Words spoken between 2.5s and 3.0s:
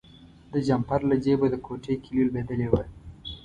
وه.